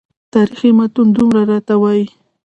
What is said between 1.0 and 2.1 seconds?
دومره راته وایي.